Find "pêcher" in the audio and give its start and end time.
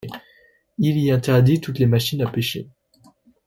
2.27-2.67